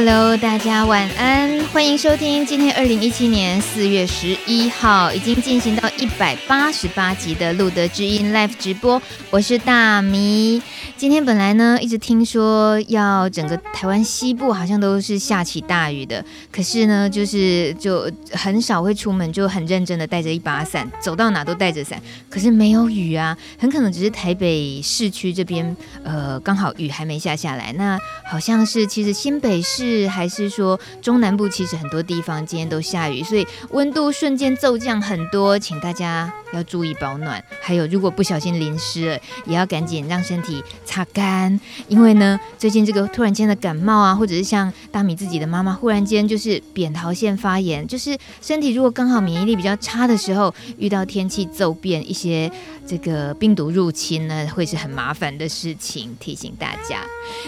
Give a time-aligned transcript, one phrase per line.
[0.00, 10.62] Hello，大家晚安，欢迎收听今天二零一七年四月十一号已经进行到一百八十八集的路德之音 Live 直播，我是大米。
[10.98, 22.02] 今天本来呢，一直听说要整个台湾西部好像都是下起大雨的，可是呢，就是就很少会出门，就很认真的带着一把伞，走到哪都带着伞。
[22.28, 27.72] 可是没有雨啊，很可能只是台北市区这边，呃，刚好雨还没下下来。
[27.74, 27.96] 那
[28.28, 37.40] 好像是其实新北市还是说中南部，其实很多地方今天都下雨，所以温度瞬间骤降很多，请大家要注意保暖。
[37.62, 40.60] 还有，如果不小心淋湿了，也要赶紧让身体。
[40.88, 52.50] 擦干，因为呢，最近这个突然间的感冒啊，或者是像大米自己的妈妈，忽然间就是扁桃腺发炎，就是身体如果刚好免疫力比较差的时候，遇到天气骤变，一些
[52.88, 57.02] 这个病毒入侵呢，会是很麻烦的事情，提醒大家。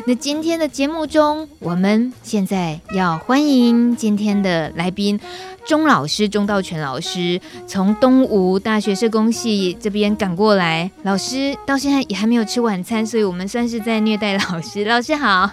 [0.07, 5.19] 那今天的节目中，我们现在要欢迎今天的来宾。
[5.67, 14.85] 钟老师，钟道全老师从东吴大学社工系这边赶过来，老师到现在也还没有吃晚餐，所以我们算是在虐待老师。
[14.85, 15.51] 老师好，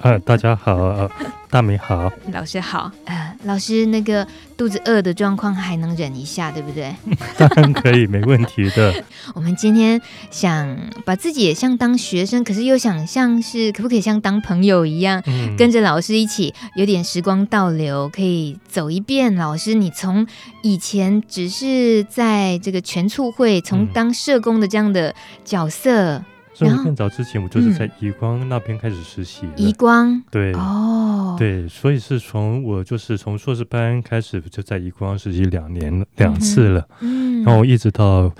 [0.00, 1.10] 啊，大家好，
[1.50, 4.24] 大美好，老师好，呃，老师那个
[4.56, 6.94] 肚子饿的状况还能忍一下，对不对？
[7.36, 9.02] 当然可以，没问题的。
[9.34, 19.34] 我们今天想把自己也像当学生，可是又想像是可不可以像当朋友一样，嗯、跟着老师一起有点时光倒流，可以走一遍。
[19.34, 20.24] 老师，你从
[20.62, 25.12] 以前只是在这个全促会，从当社工的这样的
[25.44, 26.24] 角色，嗯、
[26.68, 29.48] 更早之前我就是在怡光那边开始实习。
[29.56, 38.32] 移光，对，哦，对，所以是从我就是从硕士班开始就在怡光实习两年两次了，嗯，然后一直到。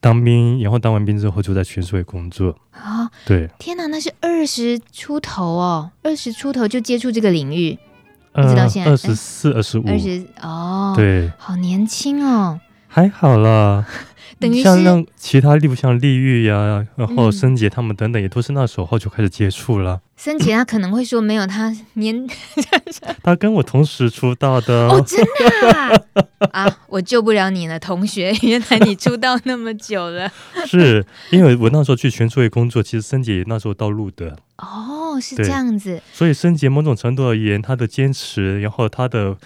[0.00, 3.04] 当兵，然后当完兵之后就在全社会工作啊！
[3.04, 13.84] 哦、对，天哪，那是二十出头哦，二十出头就接触这个领域，一直到现在二十四、二十五、二十哦，对，好年轻哦，还好啦。
[14.40, 20.00] 等于像那其他例如像利玉呀，然后森杰他们等等，也都是那时候就开始接触了。
[20.16, 22.26] 森杰他可能会说没有他年，
[23.22, 30.30] 他跟我同时出道的 哦，真的啊，啊，我救不了你了，同学，原来你出道那么久了。
[30.66, 36.00] 是因为我那时候去全社会工作，其实森杰那时候到录的哦，是这样子。
[36.12, 39.36] 所以森杰某种程度而言，他的坚持，然后他的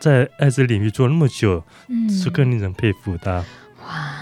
[0.00, 3.44] 在爱滋领域做那么久，嗯，是更令人佩服的。
[3.86, 4.19] 哇，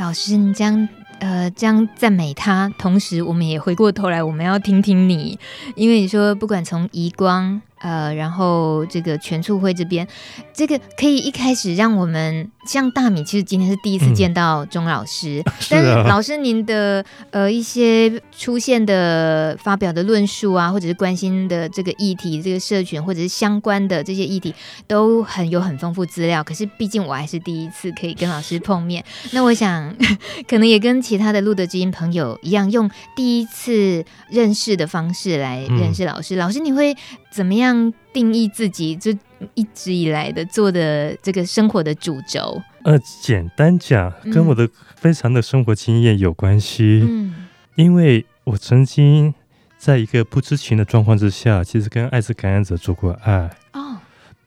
[0.00, 0.88] 老师，你这样
[1.18, 5.38] 呃这样赞美他，同时我们也回过头来，我们要听听你，
[5.76, 7.60] 因为你说不管从移光。
[7.80, 10.06] 呃，然后这个全促会这边，
[10.52, 24.54] 这个可以一开始让我们像大米，其实今天是第一次见到钟老师，嗯、但是老师您的呃一些出现的发表的论述啊，或者是关心的这个议题，这个社群或者是相关的这些议题，
[24.86, 26.44] 都很有很丰富资料。
[26.44, 29.02] 可是毕竟我还是第一次可以跟老师碰面，
[29.32, 29.96] 那我想
[30.46, 36.36] 可能也跟其他的路德知音朋友一样，用第一次认识的方式来认识老师。
[36.36, 36.94] 嗯、老师，你会
[37.30, 38.96] 怎么样定义自己？
[38.96, 39.16] 就
[39.54, 42.60] 一直以来的做的这个生活的主轴？
[42.82, 47.06] 呃，简单讲，跟我的非常的生活经验有关系。
[47.08, 47.46] 嗯，
[47.76, 49.32] 因为我曾经
[49.78, 53.48] 在一个不知情的状况之下，其实跟艾滋感染者做过爱。
[53.72, 53.96] 哦，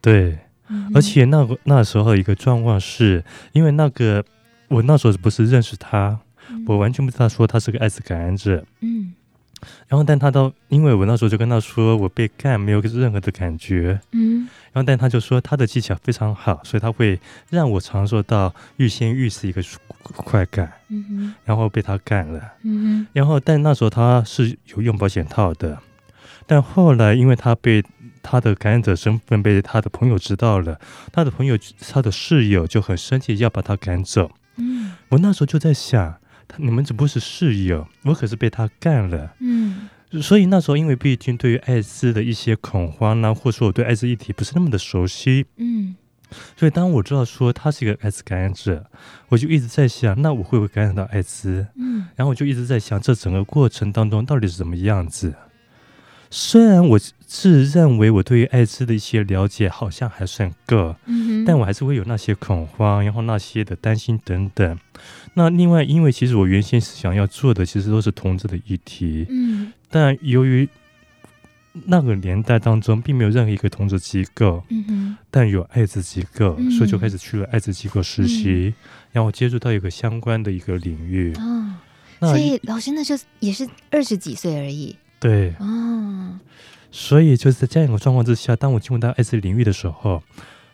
[0.00, 4.22] 对，嗯、而且那个那时候一个状况是，因为那个
[4.68, 6.20] 我那时候不是认识他，
[6.50, 8.64] 嗯、我完全不知道说他是个艾滋感染者。
[8.80, 8.93] 嗯。
[9.88, 17.18] 然后，但他到，因为我那时候就跟他说，我被干没有任何的感觉，嗯，然后，但他就说他的技巧非常好，所以他会
[17.50, 19.62] 让我尝受到欲仙欲死一个
[20.02, 25.78] 快感，嗯哼，然后被他干了，嗯哼，然后，但那时候他是有用保险套的，
[26.46, 27.82] 但后来因为他被
[28.22, 30.80] 他的感染者身份被他的朋友知道了，
[31.12, 31.58] 他的朋友
[31.92, 36.16] 他的室友就很生气，要把他赶走，嗯，我那时候就在想。
[36.56, 39.34] 你们只不过是室友，我可是被他干了。
[39.40, 39.88] 嗯，
[40.22, 45.46] 所以那时候因为毕竟对于艾滋的一些恐慌呢、啊，或者说我对艾滋议题不是那么的熟悉。
[45.56, 45.96] 嗯，
[46.56, 48.86] 所以当我知道说他是一个艾滋感染者，
[49.28, 51.66] 我就一直在想，那我会不会感染到艾滋？
[51.76, 55.34] 嗯，然后我就一直在想，这整个过程当中到底是怎么样子？
[56.30, 64.76] 虽然我自认为我对于艾滋的一些了解好像还算够，嗯，但我还是会有那些恐慌，然后那些的担心等等。
[65.36, 70.68] 那另外，因为其实我原先是想要做的，其实都是同志的议题，嗯，但由于
[71.86, 78.74] 那个年代当中并没有任何一个同志机构，嗯哼，但有艾滋机构，嗯、所以就开始去了艾滋机构实习，嗯、
[79.10, 81.34] 然后接触到一个相关的一个领域。
[81.34, 81.74] 哦，
[82.20, 84.94] 所以老师那时候也是二十几岁而已。
[85.18, 86.38] 对，哦，
[86.92, 90.22] 所以就是在这样一个状况之下，当我进入到艾滋领域的时候，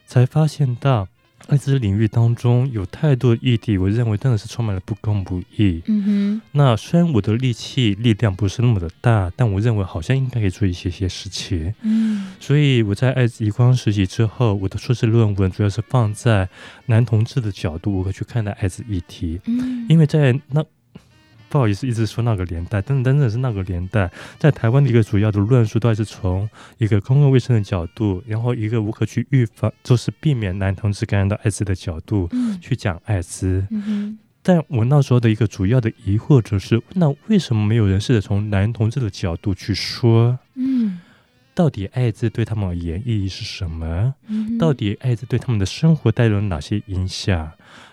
[0.06, 1.08] 才发现到。
[1.48, 5.82] 艾滋领域当中有太多的议题，我认为真的是充满了不公不义。
[5.86, 11.74] 嗯哼，那虽然我的力气力量不是那么的大，但我认为好像应该可以做一些些事情。
[11.82, 16.48] 嗯，所以我在艾滋移光实习之后，我的硕士论文主要是放在
[16.86, 19.40] 男同志的角度，我会去看待艾滋议题。
[19.46, 20.64] 嗯，因为在那。
[21.50, 24.08] 不好意思，一直说那个年代，但真的是那个年代，
[24.38, 26.48] 在台湾的一个主要的论述都还是从
[26.78, 32.30] 一个公共卫生的角度，然后一个如何去预防，就是避免男同志感染到艾滋的角度
[32.62, 33.66] 去讲艾滋。
[33.70, 40.38] 嗯、但我那时候的一个主要的疑惑就是，那为什么没有人试着从男同志的角度去说？
[40.54, 41.00] 嗯，
[41.52, 44.14] 到底艾滋对他们而言意义是什么？
[44.28, 47.50] 嗯、到底艾滋对他们的生活带来了哪些影响？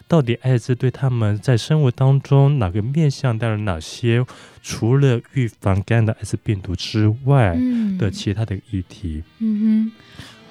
[0.07, 4.25] 到底艾滋对他们在生活当中哪个面向带来哪些？
[4.63, 7.57] 除了预防感染的艾滋病毒之外
[7.97, 9.23] 的其他的议题？
[9.39, 9.91] 嗯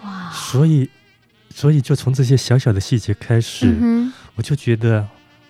[0.03, 0.31] 哼，哇！
[0.31, 0.89] 所以，
[1.51, 5.07] 所以就从这些小小的细节开始，嗯、我就觉得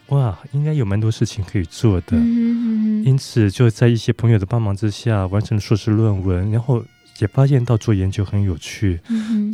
[0.08, 2.16] 哇，应该有蛮多事情可以做的。
[2.16, 6.84] 嗯、因此，就在一些朋友的帮忙之下，完成了硕士论文，然后
[7.18, 9.00] 也发现到做研究很有趣。
[9.08, 9.52] 嗯、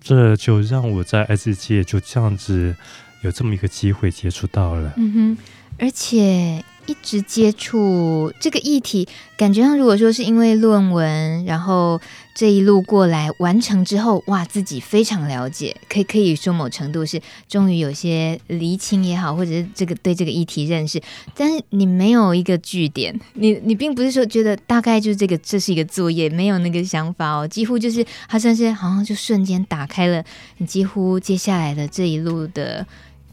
[0.00, 2.74] 这就让我在艾滋界就这样子。
[3.22, 5.38] 有这么一个机会接触到了，嗯哼，
[5.78, 9.06] 而且一直接触这个议题，
[9.36, 12.00] 感觉上如果说是因为论文，然后
[12.34, 20.98] 这一路过来完成之后，哇，自己非常了解，可以可以说某程度是终于有些厘清也好，或者是这个对这个议题认识，
[21.34, 30.24] 但是你没有一个据点，你你并不是说觉得大概就是这个这是一个作业，没有那个想法哦，几乎就是好像是好像就瞬间打开了
[30.56, 32.86] 你几乎接下来的这一路的。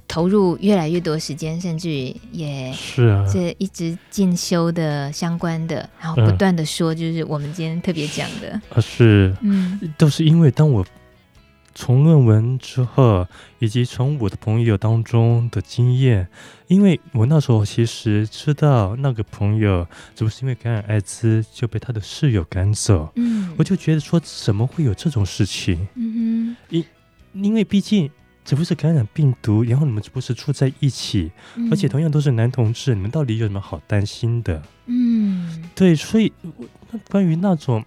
[0.07, 1.89] 投入越来越多时间，甚至
[2.31, 8.61] 也是啊，这一直进修的相关的，然后不断的说，就是我们今天特别讲的。
[8.69, 10.85] 啊，是，嗯，都是因为当我
[11.73, 13.27] 从论文之后，
[13.59, 16.27] 以及从我的朋友当中的经验，
[16.67, 25.87] 因为我那时候其实知道那个朋友，只不是因为感染艾滋就被他的室友赶走，嗯，我就觉得说，怎么会有这种事情？
[25.95, 26.85] 嗯哼，因
[27.33, 28.09] 因为毕竟。
[28.45, 34.61] 只不是感染病毒，然后你们只不是住在一起，嗯，而且同样都是男同志，你们到底有什么好担心的？
[34.85, 36.31] 嗯，对，所以
[37.09, 37.83] 关于那种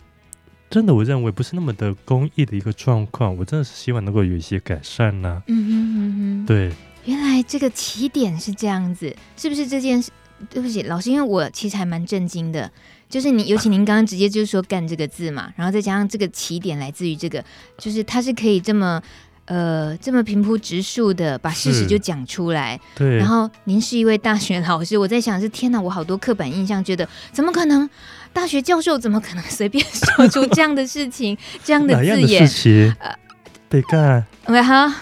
[0.69, 5.43] 真的，我认为不是那么的公益的一个状况，我真的是希望能够有一些改善呢，啊。
[5.47, 6.73] 嗯哼嗯哼，对，
[7.05, 10.11] 原来这个起点是这样子，是不是这件事？
[10.51, 12.71] 对不起，老师，因为我其实还蛮震惊的，
[13.09, 17.45] 就是你，尤其您刚刚直接就是说“干”这个字嘛，然后再加上这个起点来自于这个，
[17.77, 19.01] 就是它是可以这么。
[19.49, 23.17] 呃，这么平铺直述的把事实就讲出来，对。
[23.17, 27.89] 然后您是一位大学老师，我在想是天哪，我好多刻板印象，觉得怎么可能？
[28.31, 32.15] 大学教授怎么可能随便说出这样的事情， 这样的字眼？
[32.15, 32.95] 哪样的事情？
[33.01, 33.11] 呃，
[33.71, 34.23] 被干。
[34.49, 34.95] 喂哈，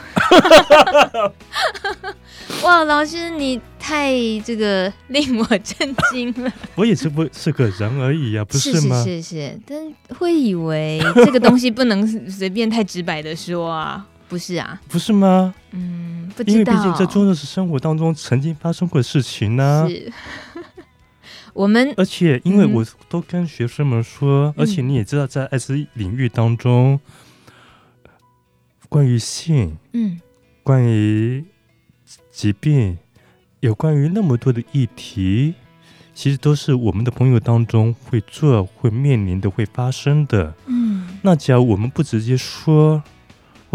[2.62, 4.12] 哇，老师你太
[4.44, 6.52] 这个令我震惊了。
[6.76, 9.02] 我也是不是个人而已呀，啊，不是吗？
[9.02, 14.06] 是是是是，但会以为这个东西不能随便太直白的说啊。
[14.28, 15.54] 不是啊，不是吗？
[15.70, 19.88] 嗯，不知道，因为毕竟这真的是生活当中曾经发生过的事情呢、啊。
[19.88, 20.12] 是，
[21.54, 26.98] 我们而且因为我都跟学生们说，嗯、而且你也知道，在艾滋领域当中，
[28.04, 28.10] 嗯、
[28.88, 30.20] 关于性，嗯，
[30.64, 31.44] 关于
[32.32, 32.98] 疾病，
[33.60, 35.54] 有关于那么多的议题，
[36.14, 40.52] 其实都是我们的朋友当中会做、会面临的、会发生的。
[40.66, 43.00] 嗯，那假如我们不直接说。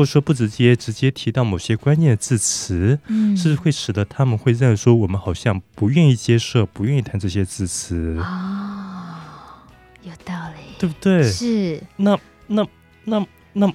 [0.02, 8.18] 或者说不直接直接提到某些关键的字词，嗯，是会使得他们会认为说我们好像不愿意接受，不愿意谈这些字词。
[8.18, 9.14] 哦，
[10.02, 11.22] 有道理，对不对？
[11.22, 11.80] 是。
[11.98, 12.18] 那
[12.48, 12.68] 那
[13.04, 13.68] 那那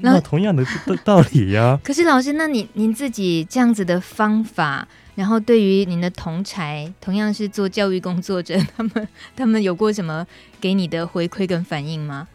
[0.00, 0.66] 那，那同样的
[1.04, 1.80] 道理呀、啊。
[1.84, 10.26] 可是老师，那你您自己这样子的方法，然后对于您的同才，同样是做教育工作者，他们他们有过什么
[10.60, 12.26] 给你的回馈跟反应吗？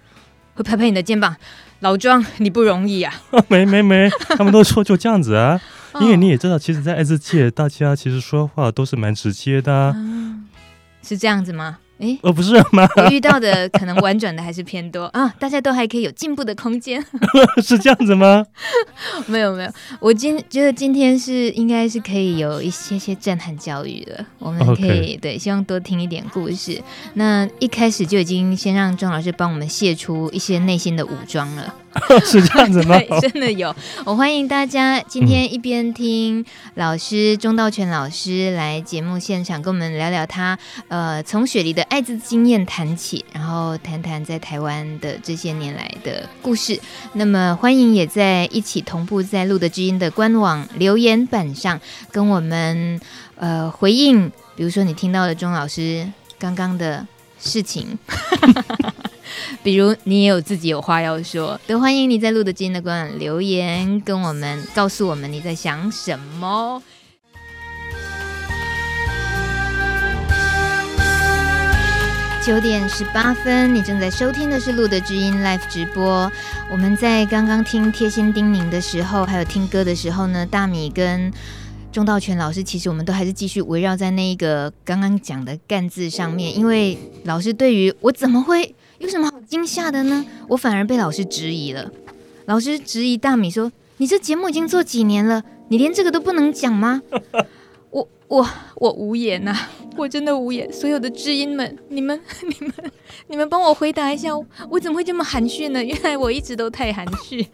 [0.55, 1.35] 会拍拍你的肩膀。
[1.81, 3.13] 老庄，你不容易啊！
[3.49, 5.59] 没没没，他们都说就这样子啊，
[5.99, 10.47] 因为你也知道，其实，在艾滋界，大家其实说话都是蛮直接的、啊嗯，
[11.03, 11.79] 是这样子吗？
[12.01, 12.87] 诶，我，不是吗？
[12.97, 17.03] 我遇到的可能婉转的还是偏多啊，大家都还可以有进步的空间，
[17.63, 18.43] 是这样子吗？
[19.27, 26.81] 没有没有，我今觉得今天是应该是可以有一些些震撼教育的，我们可以.对，希望多听一点故事。
[27.13, 31.73] 那一开始就已经先让庄老师帮我们卸出一些内心的武装了。
[32.25, 32.97] 是这样子吗？
[33.19, 33.75] 对，真的有。
[34.05, 36.43] 我欢迎大家今天一边听
[36.75, 40.57] 老师钟道全老师来节目现场跟我们聊聊他
[40.87, 46.79] 呃从雪梨的艾滋经验谈起，然后谈谈在台湾的这些年来的故事。
[47.13, 51.79] 那么欢迎也在一起同步在露德知音的官网留言板上
[52.11, 52.99] 跟我们
[53.35, 56.07] 呃回应，比如说你听到了钟老师
[56.39, 57.05] 刚刚的
[57.39, 57.97] 事情。
[59.63, 66.81] 比如你也有自己有话要说，都欢迎你在露德知音的官网留言，跟我们告诉我们你在想什么。
[72.43, 76.31] 九点十八分，你正在收听的是露德知音 Live 直播。
[76.71, 81.31] 我们在刚刚听贴心叮咛的时候，还有听歌的时候呢，大米跟
[81.91, 88.73] 钟道全老师，其实我们都还是继续围绕在那一个刚刚讲的“干”字上面，因为老师对于我怎么会。
[89.01, 90.23] 有什么好惊吓的呢？
[90.47, 91.91] 我反而被老师质疑了。
[92.45, 97.01] 老师质疑大米说：“你这节目已经做几年了，你连这个都不能讲吗？”
[97.89, 100.71] 我我我无言呐、啊，我真的无言。
[100.71, 102.73] 所有的知音们，你们 你们
[103.27, 104.29] 你们帮我回答一下，
[104.69, 105.83] 我怎么会这么含蓄呢？
[105.83, 107.47] 原来我一直都太含蓄。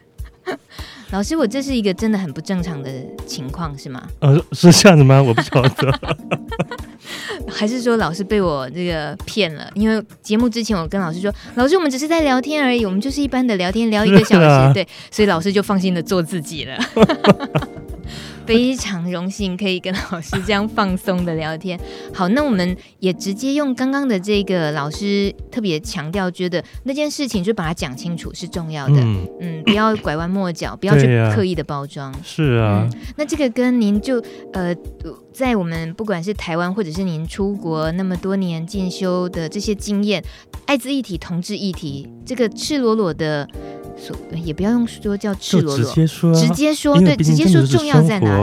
[1.12, 2.90] 老师，我这是一个真的很不正常的
[3.26, 4.06] 情况，是吗？
[4.20, 5.22] 呃，是这样子吗？
[5.22, 6.00] 我不晓得。
[7.50, 9.70] 还是说老师被我这个骗了？
[9.74, 16.78] 因为节目之前我跟老师说，老师我们只是在聊天而已，我们就是一般的聊天，聊一个小时，啊、 对，所以老师就放心的做自己了。
[18.46, 21.80] 非常荣幸可以跟老师这样放松的聊天。
[22.14, 28.96] 好，那我们也直接用刚刚的这个老师特别强调，觉得那件事情就把它讲清楚是重要的。
[28.96, 32.14] 嗯，嗯，不要拐弯抹角，不要去刻意的包装。
[32.24, 33.00] 是啊、嗯。
[33.18, 34.24] 那这个跟您就
[34.54, 34.74] 呃，
[35.34, 40.24] 在我们不管是台湾或者是您出国那么多年进修的这些经验，
[40.66, 43.48] 艾滋一体、同志一体，这个赤裸裸的。
[44.44, 48.42] 也不要用说叫赤裸裸，直接说，直接说，对，直接说重要在哪里？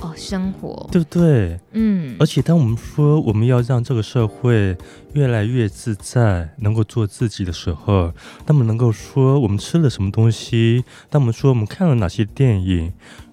[0.00, 1.58] 哦，生活，对不对？
[1.72, 2.16] 嗯。
[2.18, 4.76] 而且当我们说我们要让这个社会
[5.14, 8.12] 越来越自在，能够做自己的时候，
[8.46, 10.84] 那么能够说我们吃了什么东西？
[11.10, 12.92] 当我们说我们看了哪些电影？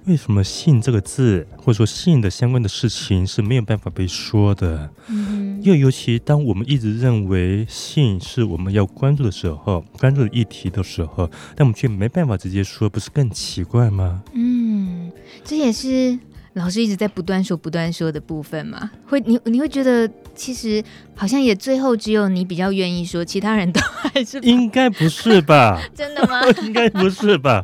[0.09, 4.89] 为什么性这个字，或者说性的相关的事情是没有办法被说的？
[5.07, 14.23] 嗯，又尤其当我们一直认为性是我们要关注的时候，关注的议题的时候，但我们却没办法直接说，不是更奇怪吗？
[14.33, 15.11] 嗯，
[15.43, 16.17] 这也是
[16.53, 18.89] 老师一直在不断说、不断说的部分嘛。
[19.05, 25.79] 会，你你会觉得其实好像也最后只有你比较愿意说，其他人都还是 应该不是吧？
[25.93, 26.41] 真的吗？
[26.65, 27.63] 应该不是吧？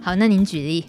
[0.00, 0.84] 好，那您举例。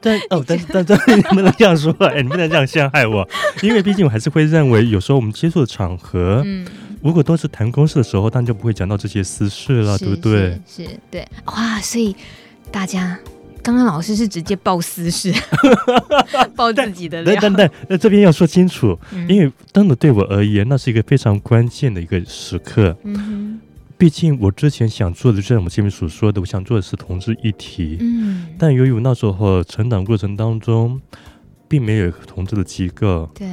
[0.00, 3.28] 但 哦，但是但 但你不能这样说，哎，你不能这样陷害我，
[3.62, 6.66] 因为毕竟我还是会认为，有时候我们接触的场合，嗯，
[7.02, 10.60] 如果都是谈公事的时候，当然就不会讲到这些私事了，对不对？
[10.66, 12.16] 是，是，对，哇，所以
[12.70, 13.18] 大家
[13.62, 15.32] 刚刚老师是直接报私事，
[16.56, 23.60] 报自己的料，但但那这边要说清楚，嗯、因为真的对我而言，那是一个非常关键的一个时刻，嗯。
[24.00, 27.98] 毕竟我之前想做的，就像我们前面所说的，我想做的是同志议题。
[28.00, 30.98] 嗯，但由于我那时候成长过程当中，
[31.68, 33.46] 并没有同志的机构，对，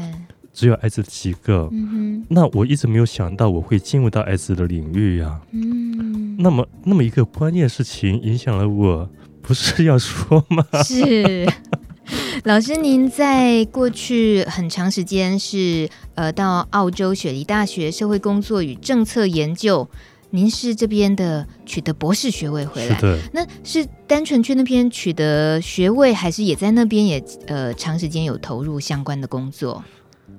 [0.54, 1.68] 只有艾滋的机构。
[1.74, 5.38] 嗯哼，那我一直没有想到我会进入到艾滋的领域呀。
[5.52, 9.10] 嗯，那么那么一个关键事情影响了我，
[9.42, 10.66] 不是要说吗？
[10.82, 11.46] 是，
[12.46, 19.90] 老师，您在过去很长时间是呃到澳洲雪梨大学社会工作与政策研究。
[20.38, 29.84] 您是这边的取得博士学位回来，是的，那是单纯去那边取得学位，还是也在那边也呃长时间有投入相关的工作？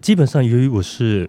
[0.01, 1.29] 基本上，由于我是。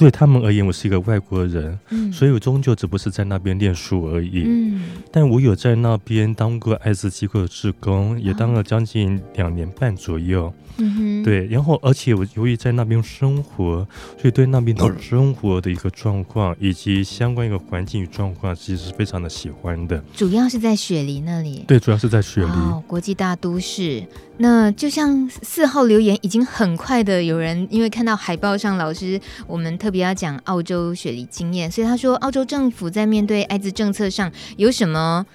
[0.00, 4.44] 对他们而言，我是一个外国人，嗯，所以我终究只不是在那边念书而已。
[4.46, 4.80] 嗯，
[5.12, 10.50] 但我有在那边当过艾滋机构的志工，也当了将近两年半左右。
[10.78, 13.86] 嗯哼，对，然后而且我由于在那边生活，
[14.18, 20.02] 所以对那边的 生活的一个状况以及相关一个环境与状况，其实是非常的喜欢的。
[20.14, 21.64] 主要是在雪梨那里。
[21.68, 24.02] 对，主要是在雪梨，哦，国际大都市。
[24.38, 35.26] 那就像四号留言，已经很快的有人因为看到海报上老师，我们特别要讲澳洲雪梨经验，所以他说澳洲政府在面对艾滋政策上有什么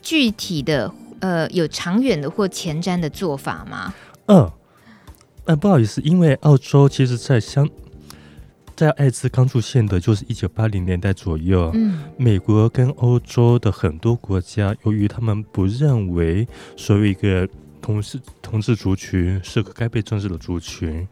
[0.00, 3.94] 具体的呃有长远的或前瞻的做法吗？
[4.26, 4.52] 嗯、呃，
[5.46, 7.68] 呃不好意思，因为澳洲其实在相
[8.74, 17.46] 在艾滋刚出现的就是一九八零年代左右，嗯，美国跟欧洲的很多国家，由于他们不认为所谓一个
[17.82, 21.06] 同是同志族群是个该被正视的族群，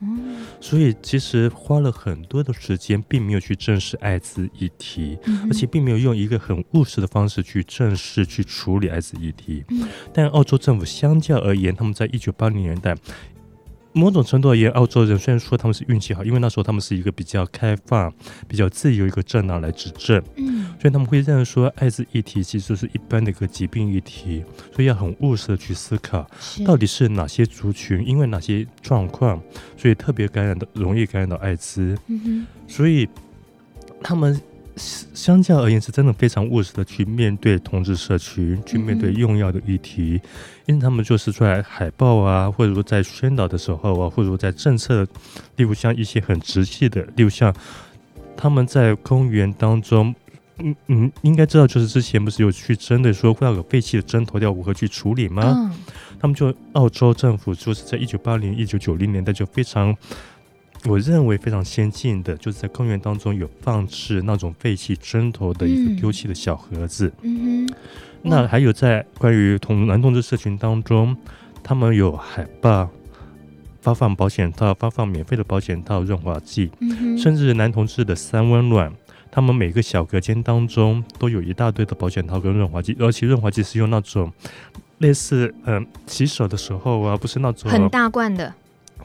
[0.60, 9.64] 所以其实花了很多的时间，并没有去正视艾滋议题，而且并没有用一个很务实的方式去正视、去处理艾滋议题。
[10.14, 12.96] 但澳洲政府相较而言，他们在一九八零年代。
[13.92, 18.12] 某种程度而言，澳洲人虽然说他们是运气好，因为那时候他们是一个比较开放、
[18.46, 24.44] 比较自由一个政党来执政，嗯，所以他们会认为说艾滋议题其实是一般的一个疾病议题，
[24.74, 26.24] 所以要很务实的去思考，
[26.64, 29.42] 到底是哪些族群，因为哪些状况，
[29.76, 33.08] 所以特别感染的容易感染到艾滋，嗯哼，所以
[34.02, 34.40] 他们。
[35.14, 40.30] 相较而言，是真的非常务实的去面对同志社群，去面对用药的议题，嗯、
[40.66, 45.06] 因为他们就是在海报啊，或者说在宣导的时候啊，或者说在政策，
[45.56, 47.54] 例如像一些很直系的，例如像
[48.36, 50.14] 他们在公园当中，
[50.58, 55.42] 嗯嗯，应该知道，就是之前不是有去针对说会要有废弃的针头要如何去处理吗？
[55.44, 55.72] 嗯、
[56.18, 59.94] 他们就澳洲政府就是在一九八零、一九九零年代就非常。
[60.86, 67.12] 我认为非常先进的，就是在公园当中有放置那种废弃针头的一个丢弃的小盒子。
[67.22, 67.74] 嗯哼。
[68.22, 71.16] 那还有在关于同男同志社群当中，
[71.62, 72.88] 他们有海报，
[73.80, 76.70] 发放保险套，发放免费的保险套、润滑剂。
[76.80, 77.16] 嗯。
[77.18, 78.90] 甚至男同志的三温暖，
[79.30, 84.32] 他们每个小隔间当中都有一大堆的保险套跟润滑剂，而且润滑剂是用那种
[84.98, 88.54] 类似嗯、呃、洗手的时候啊，不是那种很大罐的。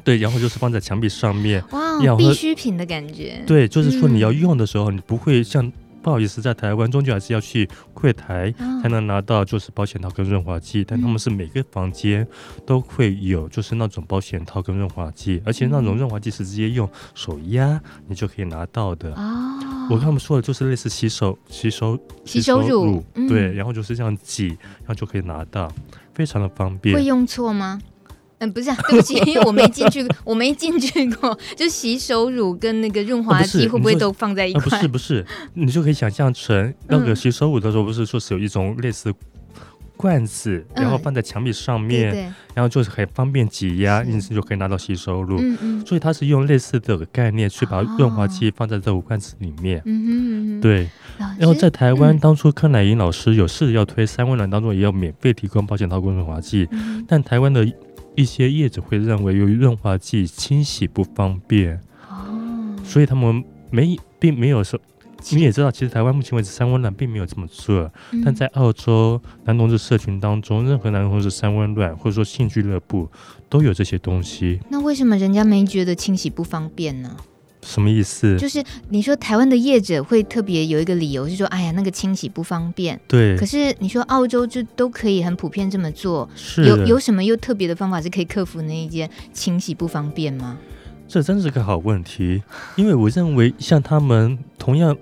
[0.05, 3.43] 对，然后就是放在墙壁上面，哇，必需品的感觉。
[3.47, 5.69] 对，就是说你要用的时候，嗯、你不会像
[6.03, 10.81] 不好意思，在台湾终究还是要去柜台才能拿到，就是保险套跟润滑剂。
[10.81, 12.25] 嗯、但他们是每个房间
[12.67, 19.11] 都会有，就是那种保险套跟润滑剂，而且那种润滑剂是直接用手压你就可以拿到的。
[19.15, 25.71] 哦，我跟他们说的就是类似洗手、洗手、洗手乳，嗯、对，然后就是这样挤，然后就可以拿到，
[26.13, 26.95] 非常的方便。
[26.95, 27.81] 会用错吗？
[28.39, 31.37] 嗯，不是啊，对不起，因为我没进去，我没进去过。
[31.55, 34.63] 就洗手乳跟那个润滑剂会不会都放在一块？
[34.63, 39.13] 不是不是，你就可以想象成那个洗手乳的时候，不是说是有一种类似
[39.95, 45.37] 罐子，然后放在墙壁上面，然后就是很方便挤压，因此就可以拿到洗手乳。
[45.39, 45.85] 嗯嗯。
[45.85, 49.81] 所以它是用类似的概念去把润滑剂放在这个罐子里面。
[49.85, 50.89] 嗯嗯对。
[51.39, 56.67] 然后在台湾，当初柯乃英老师有试着要推三温暖当中也要免费提供保险套跟润滑剂，
[57.07, 57.65] 但台湾的。
[58.15, 64.79] 一些业者会认为，由于润滑剂清洗不方便，哦，所以他们没并没有说。
[65.31, 73.09] 你也知道，其实台湾目前为止三温暖并没有这么做，嗯、但在澳洲男同志社群当中，任何男同志三温暖或者说性俱乐部
[73.49, 74.59] 都有这些东西。
[74.69, 77.17] 那为什么人家没觉得清洗不方便呢？
[77.65, 78.37] 什么意思？
[78.37, 82.99] 就是你说台湾的业者会特别有一个理由，是说，哎呀，那个清洗不方便。
[83.07, 83.35] 对。
[83.35, 90.57] 可是你说澳洲就都可以很普遍这么做，是有有什么又特别的方法是可以克服那一件清洗不方便吗？
[91.07, 92.43] 这真是个好问题，
[92.75, 94.95] 因为我认为像他们同样，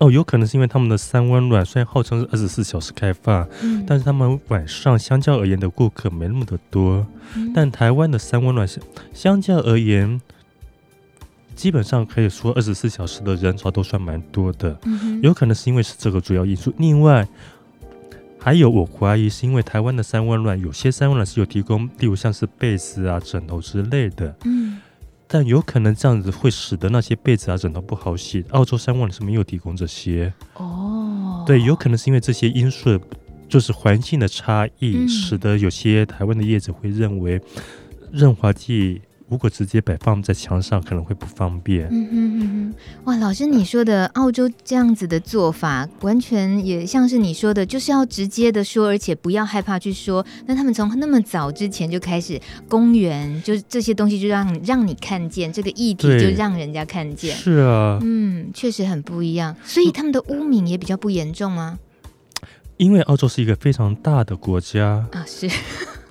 [0.00, 10.20] 哦，有可能是因为他们的三温暖虽然号称是二十四小时开放，嗯、但是他们晚上相较而言的顾客没那么的多，嗯、但台湾的三温暖相相较而言。
[11.58, 16.72] 基本上可以说，二十四小时的人潮都算蛮多的，嗯、有可能是因为是这个主要因素。
[16.78, 17.26] 另外，
[18.38, 24.78] 还有我怀疑是因为台湾的三温暖，有些三温暖是有提供，例如像是被子啊、枕头之类的，嗯，
[25.26, 28.44] 但有可能这样子会使得那些被子啊、枕头不好洗。
[28.50, 33.00] 澳洲三温暖是没有提供这些，哦，对，有可能是因为这些因素，
[33.48, 37.42] 就是环境的差异，嗯、使得有些台湾的业者会认为
[38.12, 39.02] 润滑剂。
[39.28, 41.86] 如果直接摆放在墙上，可能会不方便。
[41.90, 50.24] 嗯哼嗯哼，哇，老师，你说的澳洲这样子的做法，完全也像是你说的，就是要直接的说，而且不要害怕去说。
[50.46, 57.36] 那他们从那么早之前就开始，公园就这些东西就让让你看见这个议题，就让人家看见。
[57.36, 59.54] 是啊，嗯，确实很不一样。
[59.62, 61.78] 所以他们的污名也比较不严重吗？
[62.78, 65.50] 因为澳洲是一个非常大的国家啊，是。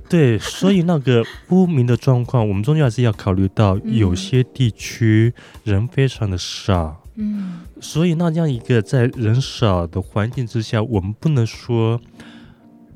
[0.10, 12.00] 对，所以那个污名的状况，我们终究还是要考虑到，有些地区人非常的少，嗯，所以那这样一个在人少的环境之下，我们不能说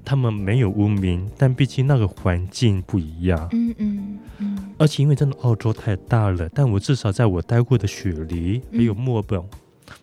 [0.06, 9.41] 他们没有污名，但毕竟那个环境不一样，嗯嗯嗯，而且因为真的澳洲太大了，但我至少在我待过的雪梨还有墨尔本。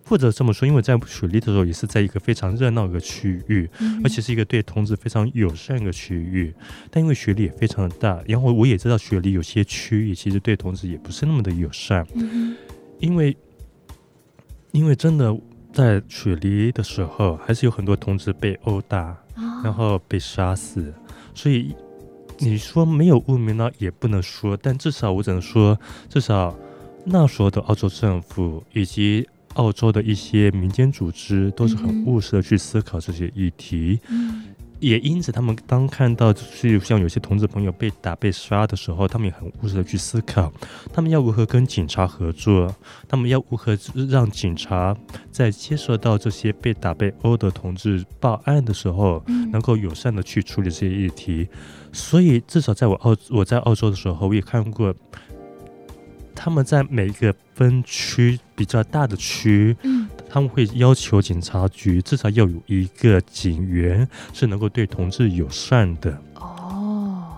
[0.04, 6.54] 或者这么说，因为在雪梨的时候也是在一个非常热闹的区域，嗯、而且是一个对同志非常友善的区域。
[6.90, 12.06] 但因为雪梨也非常的大，然后我也知道雪梨有些区域其实对同志也不是那么的友善。
[12.14, 12.56] 嗯、
[12.98, 13.36] 因为
[14.72, 15.36] 因为真的
[15.72, 20.92] 在雪梨的时候，还是有很多同志被殴打，哦、然后被杀死。
[21.34, 21.74] 所以
[22.38, 26.56] 你说没有污名呢，也不能说，但至少我只能说，至少
[27.04, 29.26] 那时候的澳洲政府以及
[29.58, 34.00] 澳洲的一些民间组织都是很务实的去思考这些议题。
[34.08, 34.44] 嗯
[34.80, 40.52] 也因此，他们当看到就是像有些同志朋友被打、被杀的时候，他们也很务实的去思考，
[40.92, 42.72] 他们要如何跟警察合作，
[43.08, 43.76] 他们要如何
[44.08, 44.96] 让警察
[45.32, 51.48] 在接受到这些被打、被殴的同志报案的时候，能够友善的去处理这些议题。
[51.92, 54.94] 所以，至少在我澳我在澳洲的时候，我也看过。
[56.40, 66.16] 他们在每一个分区比较大的区，嗯，他们会要求警察局至少要有一个警员是能够对同志友善的。
[66.36, 67.34] 哦，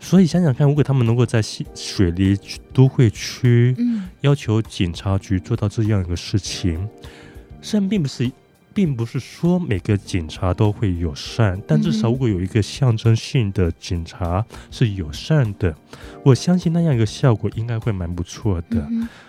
[0.00, 2.36] 所以想想看，如果他们能够在雪梨
[2.72, 6.88] 都会区，嗯，要求警察局做到这样一个事情，
[7.62, 8.28] 虽然并不是。
[8.74, 15.72] 并不是说每个警察都会友善，但至少如果有一个象征性的警察是友善的，
[16.24, 18.84] 我相信那样一个效果应该会蛮不错的。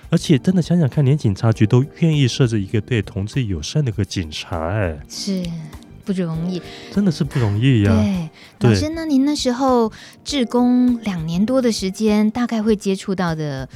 [0.10, 5.44] 而且真的想想看，连警察局都愿意设置一个对同志友善的一个警察，哎，是
[6.04, 7.92] 不容易，真的是不容易呀。
[8.60, 9.92] 对，老师，那您那时候
[10.24, 13.68] 志工两年多的时间，大概会接触到的。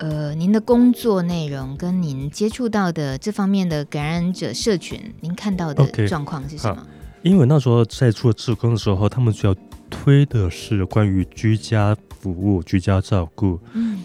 [0.00, 9.56] 呃，您的工作内容跟您接触到的这方面的感染者社群，您看到的状况是什么？Okay, 因为那时候在做志工的时候，他们主要
[9.90, 13.58] 推的是关于居家服务、居家照顾。
[13.72, 13.98] 嗯，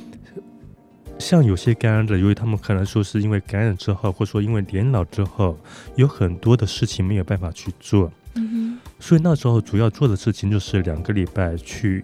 [1.20, 5.58] 像有些感染者，由于他们可能说是因为感染之后，或者说因为年老之后，
[5.96, 8.12] 有很多的事情没有办法去做。
[9.00, 12.04] 所以那时候主要做的事情就是两个礼拜去。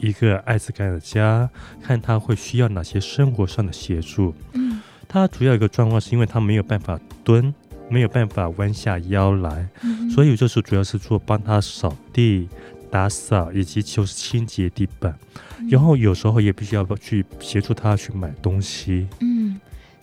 [0.00, 1.50] 一个艾滋感染家，
[1.82, 4.32] 看他会需要哪些生活上的协助。
[4.52, 7.52] 嗯，他主要一个状况是因为他没有办法蹲，
[7.90, 12.48] 没有办法弯下腰来，嗯、所以就是主要是做帮他扫地、
[12.90, 15.16] 打扫以及就是清洁地板，
[15.58, 19.06] 嗯、然后有时候也必须要去协助他去买东西。
[19.20, 19.37] 嗯，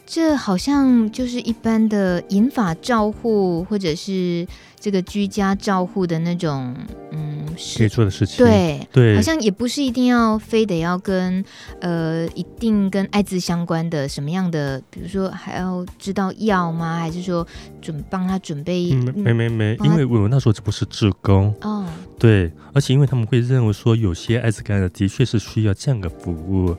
[0.05, 4.47] 这好像就是一般的银发照护或者是
[4.79, 6.75] 这个居家照护的那种，
[7.11, 7.35] 嗯。
[7.77, 11.41] 可以做的事情，对对，好像也不是一定要非得要跟
[11.79, 16.99] 呃一定跟艾滋相关的什么样的，比如说还要知道药吗？
[16.99, 17.47] 还是说
[17.81, 18.91] 准帮他准备？
[18.91, 21.85] 嗯、没没没，因为我那时候这不是志工哦，
[22.19, 26.75] 对，而且因为他们会认为说有些艾滋感染的确是需要这样的服务，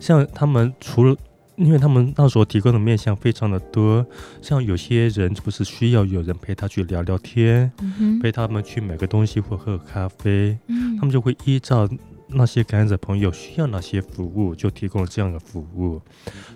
[0.00, 1.16] 像他们除了。
[1.56, 4.06] 因为他们那时候提供的面向非常的多，
[4.42, 11.88] 像有些人不是需要有人陪他去聊聊天，嗯、陪他们去买个东西或喝个咖啡，嗯、他们就会依照
[12.28, 16.00] 那些感染者朋友需要哪些服务，就提供这样的服务。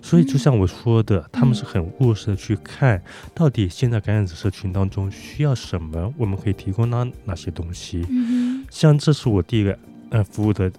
[0.03, 3.01] 所以就像我说的，嗯、他们是很务实的去看
[3.33, 8.05] 到底现在感染者社群当中需要什么，我们可以提供哪哪些东西。
[8.07, 9.77] 嗯、像这是我第一个
[10.11, 10.71] 呃服务的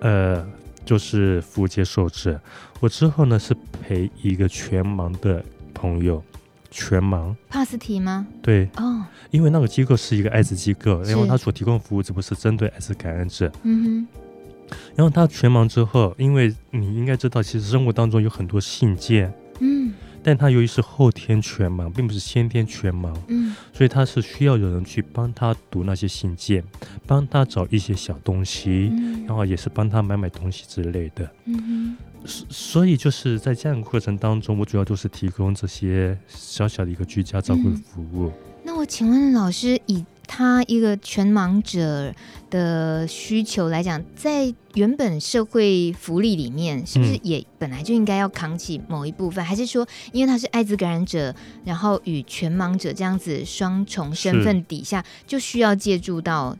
[0.00, 0.46] 呃。
[0.84, 2.40] 就是服务接受者，
[2.80, 6.22] 我之后呢是陪一个全盲的朋友，
[6.70, 7.34] 全盲。
[7.48, 8.26] 帕斯提吗？
[8.42, 9.02] 对，哦，oh.
[9.30, 19.92] 因为那个机构是一个艾滋机构，然后他所提供的服务只不过是针对艾滋感染者，嗯哼，然后他全盲之后，因为你应该知道，其实生活当中有很多信件，嗯。
[20.22, 26.62] 但他由于是后天全盲，并不是先天全盲，嗯，所以他是需要有人去帮他读那些信件，
[27.06, 38.28] 帮他找一些小东西，嗯、然后也是帮他买买东西之类的，嗯，所所以就是在这样的过程当中，我主要就是提供这些小小的一个居家照顾的服务。
[38.28, 38.32] 嗯、
[38.64, 40.04] 那我请问老师以。
[40.34, 42.14] 他一个全盲者
[42.48, 49.44] 的需求来讲，在原本社会福利里面，是不是也本来就应该要扛起某一部分？
[49.44, 51.34] 嗯、还是说，因为他是艾滋感染者，
[51.66, 56.56] 然后与全盲者这样子双重身份底下，就需要借助到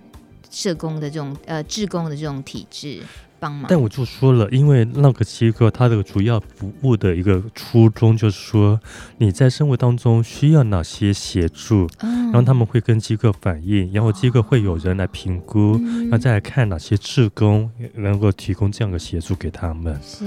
[0.51, 3.01] 社工的这种呃志工的这种体制？
[3.69, 8.79] 但我就说了，因为那个机构它的主要服务的一个初衷就是说，
[9.19, 19.99] 你在生活当中需要哪些协助，嗯、然后他们会跟机构反映，然后机构会有人来评估，嗯、然后再来看哪些志工能够提供这样的协助给他们。
[20.03, 20.25] 是，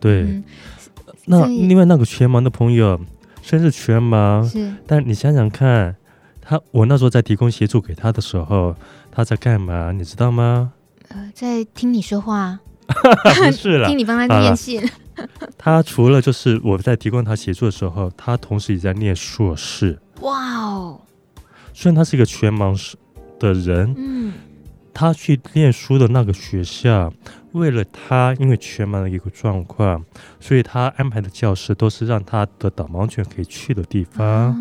[0.00, 0.22] 对。
[0.22, 0.44] 嗯、
[1.26, 2.98] 那另外那个全盲的朋友，
[3.42, 5.94] 虽然是全盲，是，但你想想看，
[6.40, 8.74] 他我那时候在提供协助给他的时候，
[9.10, 9.92] 他在干嘛？
[9.92, 10.72] 你知道吗？
[11.14, 14.82] 呃，在听你说话， 不是了，听你帮他念信。
[15.56, 19.96] 他除了就是我在提供他协助的时候，他同时也在念硕士。
[20.22, 21.00] 哇哦！
[21.72, 22.76] 虽然他是一个全盲
[23.38, 24.32] 的人，嗯，
[24.92, 27.12] 他去念书的那个学校，
[27.52, 30.04] 为了他因为全盲的一个状况，
[30.40, 34.26] 所以他安排的教室都是让他的导盲犬可以去的地方。
[34.26, 34.56] 哦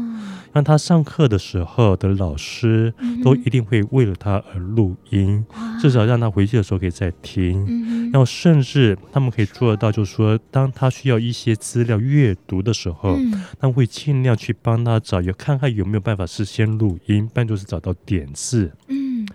[0.53, 7.65] 那他上课的时候的老师都一定会为了他而录音，嗯、至少让他回去的时候可以再听。
[7.67, 18.71] 嗯、然后甚至他们可以做得到，就是说，当他需要一些资料阅读的时候，嗯、他们会尽量去帮他找，有看看有没有办法事先录音，不然就是找到点子。
[18.89, 19.27] 嗯，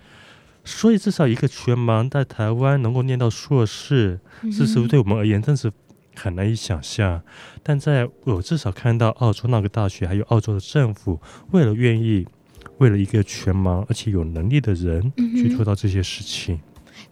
[0.65, 4.21] 所以至少一个全盲在台湾能够念到硕士，
[4.57, 5.73] 这是不是对我们而言真是？
[6.19, 7.23] 很难以想象，
[7.63, 11.21] 但在我至少看到澳洲那个大学，还有澳洲的政府，
[11.53, 12.27] 为了愿意，
[12.79, 16.57] 为了一个全盲而且有能力的人去做到这些事情。
[16.57, 16.61] 嗯、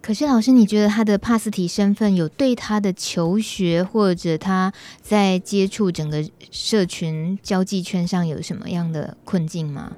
[0.02, 9.92] 可是，老师，你觉得他的帕斯提身份有对他的求学或者他在接触整个社群交际圈上有什么样的困境吗？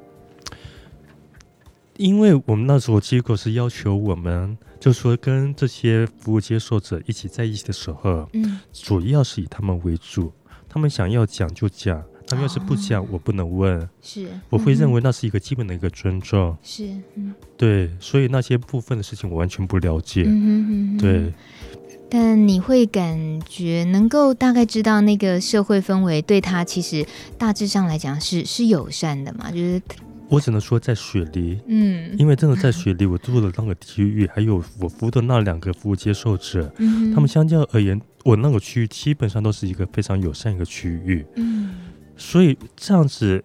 [1.96, 4.58] 因为我们那时候机构是要求我们。
[4.80, 10.32] 就说跟这些服务接受者一起在一起的时候，嗯，主要是以他们为主，
[10.68, 16.86] 他们想要讲就讲，他们要是不讲，我不能问，是，我会认为那是一个基本的一个尊重，是，
[17.16, 21.32] 嗯，对，所以那些部分的事情我完全不了解，嗯对，
[22.08, 27.04] 但你会感觉能够大概知道那个社会氛围对他其实
[27.36, 29.82] 大致上来讲是是友善的嘛，就是。
[30.30, 41.74] 我只能说在雪梨，嗯，因为真的在雪梨，我住的那个区域，还有我服务的那两个服务接受者，嗯，他们相较而言，我那个区域基本上都是一个非常友善一个区域，嗯，
[42.16, 43.42] 所以这样子，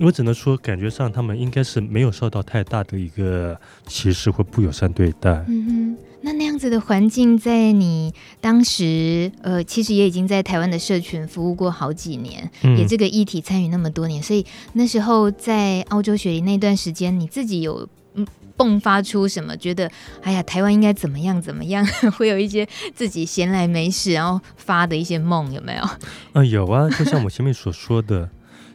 [0.00, 5.96] 我只能说感觉上他们应该是没有受到太大的一个歧视或不友善对待，嗯哼。
[6.26, 18.26] 那那样子的环境，在你当时，呃，其实也已经在台湾的社群服务过好几年，嗯、也这个议题参与那么多年，所以那时候在澳洲雪梨那段时间，你自己有嗯
[18.56, 19.54] 迸发出什么？
[19.54, 19.90] 觉得
[20.22, 21.86] 哎呀，台湾应该怎么样怎么样？
[22.16, 25.82] 会有一些自己闲来没事然后发的一些梦，有没有？
[25.82, 25.98] 嗯、
[26.32, 28.30] 呃，有啊，就像我前面所说的，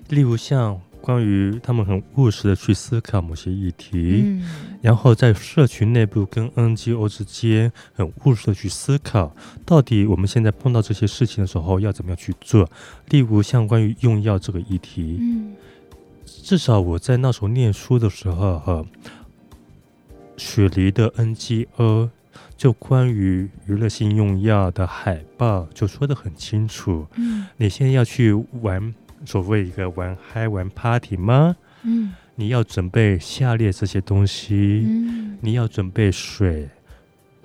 [0.09, 0.79] 例如像。
[1.01, 4.43] 关于他们很务实的去思考某些议题，嗯、
[4.81, 9.33] 然后在社群内部跟 NGO 之间很务实的去思考，
[9.65, 12.69] 到底我们现在碰到这些事情的时候要怎么样去做。
[13.09, 15.55] 例如像关于用药这个议题，嗯、
[16.25, 18.85] 至少我在那时候念书的时候，哈，
[20.37, 22.09] 雪梨的 NGO
[22.57, 28.93] 就关于娱乐性用药的海报就说的很清楚，嗯、你现在要去玩。
[29.25, 31.55] 所谓一个玩嗨玩 party 吗？
[31.83, 34.85] 嗯，你要准备下列这些东西。
[34.85, 36.69] 嗯，你要准备水、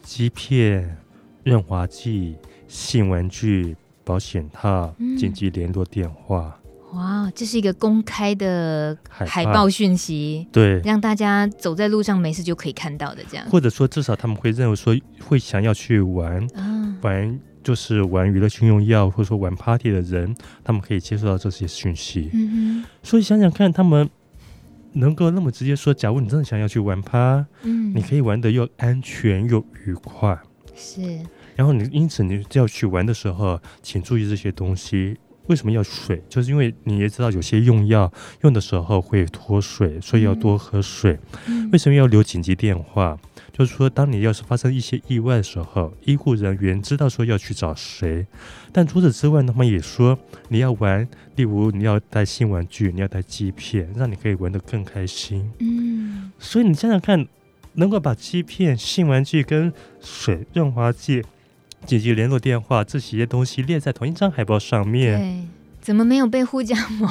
[0.03, 0.97] 鸡片、
[1.45, 2.37] 润滑剂、
[2.69, 6.59] 性玩具、保险套、紧急联络电话。
[6.93, 13.45] 哇，这是一个公开的海报讯息，对，让大家走在路上没事就可以看到的这样。
[13.51, 17.41] 或者说，至少他们会认为说会想要去玩，啊、玩。
[17.65, 22.31] 就是玩娱乐性用药或者说玩 party 的人，他们可以接受到这些讯息。
[22.33, 22.85] 嗯哼。
[23.03, 24.09] 所以想想看，他们
[24.93, 30.39] 能够那么直接说，假如你真的想要去玩趴，嗯，你可以玩得又安全又愉快。
[30.77, 31.01] 是。
[31.57, 35.17] 然后你因此你就要去玩的时候，请注意这些东西。
[35.47, 36.23] 为什么要水？
[36.27, 41.19] 就是因为你也知道，有些用药用的时候会脱水，所以要多喝水。
[41.47, 41.69] 嗯。
[41.71, 43.19] 为什么要留紧急电话？
[43.57, 48.27] 就是说，当你要是发生一些意外的时候，医护人员知道说要去找谁。
[48.73, 55.49] 但除此之外，他们也说你要玩，例如你要带新玩具，你要带鸡片，让你可以玩得更开心。
[55.61, 57.25] 嗯，所以你想想看，
[57.75, 61.23] 能够把鸡片、性玩具跟水、润滑剂、
[61.87, 65.49] 紧急联络电话这些东西列在同一张海报上面，对，
[65.81, 67.09] 怎么没有被护家盟？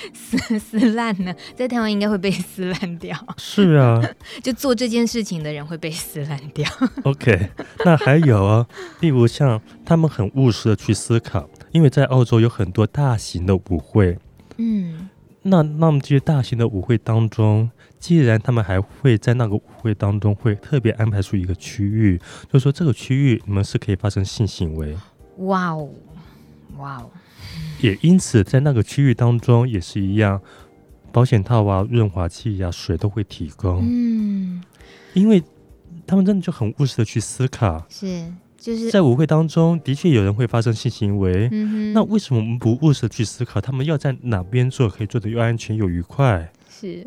[0.14, 3.16] 撕撕烂呢，在台湾应该会被撕烂掉。
[3.36, 4.00] 是啊，
[4.42, 6.68] 就做这件事情的人会被撕烂掉。
[7.04, 7.50] OK，
[7.84, 8.66] 那还有啊，
[9.00, 14.18] 例如像他们很务实的去思考，因为在澳洲有很多大型的舞会。
[14.56, 15.08] 嗯，
[15.42, 22.18] 那那么这些大型的舞会当中，既然他们还会在那个舞会当中会特别安排出一个区域，
[22.52, 24.96] 就是说这个区域你们是可以发生性行为。
[25.38, 25.88] 哇哦，
[26.78, 27.10] 哇哦。
[27.82, 30.40] 也因此，在那个区域当中也是一样，
[31.12, 33.80] 保险套啊、润滑剂呀、啊、水都会提供。
[33.82, 34.62] 嗯，
[35.14, 35.42] 因为
[36.06, 38.24] 他们真的就很务实的去思考，是
[38.58, 41.48] 就是在舞会当中的确有人会发生性行为。
[41.50, 46.52] 嗯哼，那为什么我们不务实的去思考，他们要在哪边做可以做的又安全又愉快？
[46.68, 47.06] 是，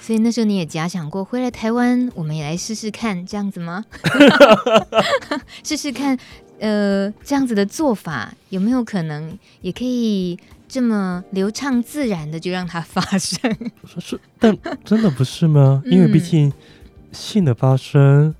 [0.00, 3.84] 所以那时候你也假想过，回来台湾我们也来试试看这样子吗？
[5.64, 6.18] 试试看。
[6.62, 13.36] 呃，这样子的做法有没有可能也可以这么流畅自然的就让它发生？
[13.98, 15.82] 是，但 真的不是吗？
[15.84, 16.52] 因为毕竟
[17.10, 18.32] 性的发生，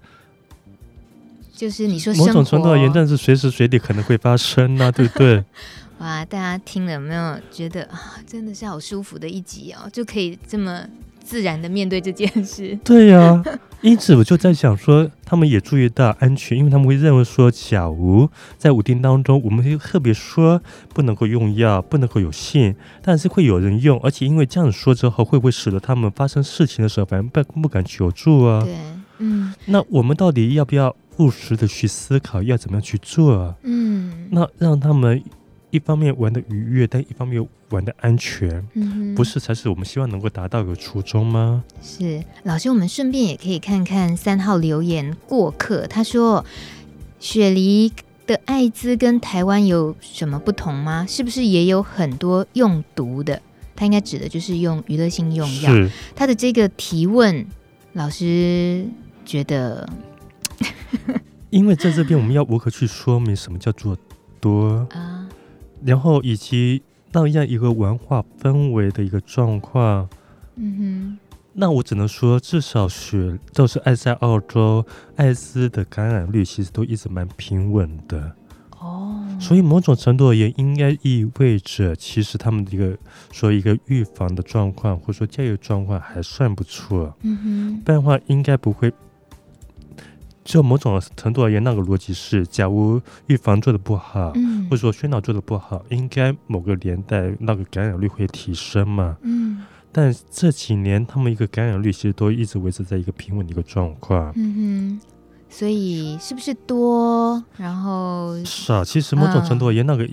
[1.53, 5.45] 就是你说某种程度而言，但是随时随地可能会发生啊，对不对？
[5.99, 10.87] 哇，大家听了有没有觉得啊，真的是好舒服的一集哦，就可以这么
[11.23, 12.79] 自然的面对这件事。
[12.85, 13.45] 对呀、啊，
[13.81, 20.61] 因此我就在想说，他们也注意到安全，因为他们会认为说，假如在舞厅当中，我们会特别说
[20.93, 28.63] 不能够用药，不能够有性，但是会有人用，而且因为这样说之后，会不会使得他们发生事情的时候，反而不不敢求助啊？
[28.63, 28.75] 对，
[29.19, 29.55] 嗯。
[29.67, 33.55] 那我们到底要不要务实的去思考，要怎么样去做？
[33.63, 35.23] 嗯，那让他们。
[35.73, 41.65] 一方面玩的愉悦，但一方面玩的安全，嗯，不是才是我们希望能够达到的初衷吗？
[41.83, 46.45] 是老师，我们顺便也可以看看三号留言过客，他说
[47.19, 47.91] 雪梨
[48.27, 51.07] 的艾滋跟台湾有什么不同吗？
[51.09, 53.41] 是不是也有很多用毒的？
[53.75, 55.73] 他应该指的就是用娱乐性用药。
[56.15, 57.47] 他的这个提问，
[57.95, 58.87] 老师
[59.25, 59.89] 觉得，
[61.49, 63.97] 因为在这边我们要如何去说明什么叫做
[64.39, 65.22] 多啊？
[65.85, 70.09] 然后以及那样一个文化氛围的一个状况，
[70.57, 71.19] 嗯哼，
[71.53, 74.85] 那我只能说，至少是就是爱在澳洲，
[75.17, 78.33] 艾滋的感染率其实都一直蛮平稳的
[78.79, 79.23] 哦。
[79.41, 82.97] 所以某种程度而言，应该意味着其实他们的一个
[83.31, 88.93] 说一个预防的状况，或者说教育状况还算不错，嗯哼，不然的话应该不会。
[90.45, 99.17] 就某种程度而言，那个逻辑是：假如预防做的不好，嗯，或者说宣导做的不好，应该某个年代那个感染率会提升嘛？
[99.23, 104.33] 嗯，但这几年他们一个感染率其实都一直维持在一个平稳的一个状况。
[104.35, 105.01] 嗯哼，
[105.49, 107.43] 所以是不是多？
[107.57, 110.09] 然后是啊，其实某种程度而言，那个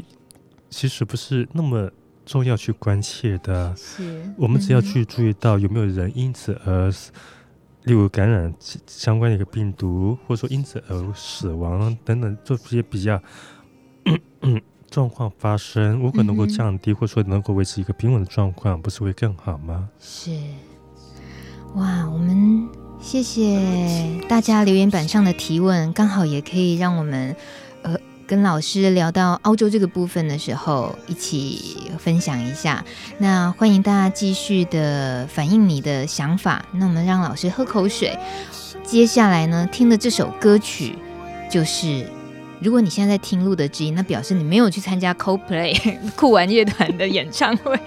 [0.69, 1.89] 其实不是那么
[2.23, 3.75] 重要去关切的。
[3.75, 6.93] 是，我们只要去注意到有没有人因此而。
[7.89, 8.54] 例如感染
[8.86, 13.19] 相关的一个病毒，或者说因此而死亡等等，这些比较
[14.91, 19.89] 状况发生，如果能够降低，或者说能够维持一个平稳的状况，不是会更好吗？
[19.99, 20.30] 是，
[21.73, 22.69] 哇，我们
[23.02, 27.36] 谢谢大家留言板上的提问，刚好也可以让我们。
[28.29, 32.85] 跟老师聊到澳洲这个部分的时候，一起分享一下。
[33.17, 36.63] 那欢迎大家继续的反映你的想法。
[36.73, 38.15] 那我们让老师喝口水。
[38.83, 40.95] 接下来呢，听的这首歌曲
[41.49, 42.07] 就是，
[42.61, 47.79] 如果你现在在听录的知音，那表示你没有去参加 Coldplay 酷玩乐团的演唱会，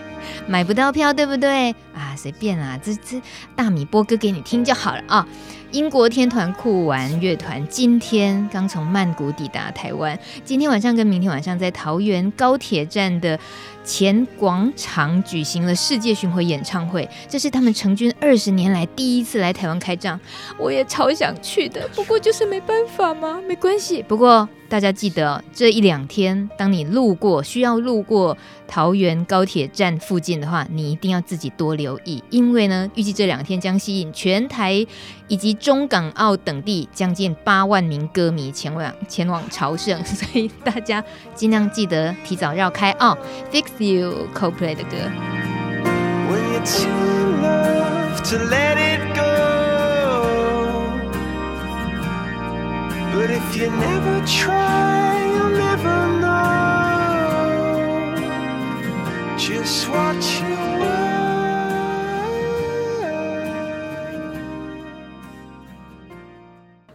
[0.48, 1.70] 买不到票，对不对？
[1.94, 3.22] 啊，随便啊，这这
[3.54, 5.24] 大米播歌给你听就好了啊。
[5.72, 13.38] 英国天团酷玩乐团今天刚从曼谷抵达台湾，今天晚上跟明天晚上在桃园高铁站的
[13.82, 20.20] 前广场举行了世界巡回演唱会，这是他们成军二十年来第一次来台湾开唱，
[20.58, 24.04] 我也超想去的，不过就是没办法嘛，没关系。
[24.06, 28.36] 不过大家记得这一两天，当你路过需要路过
[28.68, 34.86] 桃园高铁站附近的话，你一定要自己多留意，因为呢，预计这两天将吸引全台
[35.32, 41.02] 以及中港澳等地将近八万名歌迷前往前往朝圣，所以大家
[41.34, 43.16] 尽量记得提早绕开哦。
[43.50, 44.98] Fix You Coldplay 的歌。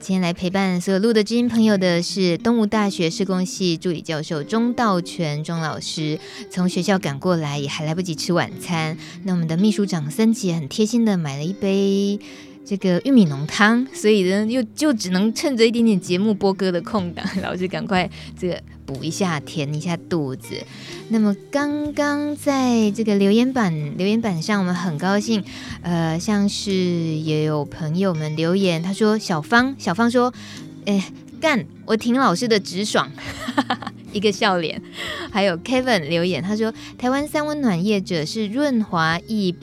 [0.08, 6.18] 今天来陪伴所有录的知音朋友的是东吴大学社工系助理教授钟道全钟老师，
[6.50, 12.18] 从学校赶过来也还来不及吃晚餐，那我们的秘书长森姐很贴心的买了一杯。
[12.66, 20.66] 这个玉米浓汤，所以呢，又就只能趁着一点点节目播歌的空档， 老师赶快这个补一下，填一下肚子。
[21.10, 25.44] 那么刚刚在这个留言板留言板上，我们很高兴，
[25.82, 30.34] 呃，像是也有朋友们留言，他说小芳，小芳说，
[30.86, 33.12] 哎，干，我挺老师的直爽，
[34.14, 34.82] 一个笑脸。
[35.32, 39.54] 还有 Kevin 留言，他说台湾三温暖业者是润滑液，